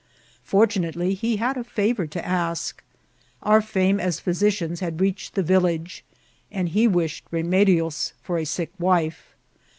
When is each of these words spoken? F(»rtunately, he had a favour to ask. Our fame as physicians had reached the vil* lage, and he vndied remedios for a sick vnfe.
F(»rtunately, 0.43 1.13
he 1.15 1.35
had 1.37 1.57
a 1.57 1.63
favour 1.63 2.07
to 2.07 2.25
ask. 2.25 2.83
Our 3.43 3.61
fame 3.61 3.99
as 3.99 4.19
physicians 4.19 4.79
had 4.79 4.99
reached 4.99 5.35
the 5.35 5.43
vil* 5.43 5.61
lage, 5.61 6.03
and 6.51 6.69
he 6.69 6.87
vndied 6.89 7.21
remedios 7.31 8.13
for 8.23 8.39
a 8.39 8.45
sick 8.45 8.75
vnfe. 8.79 9.13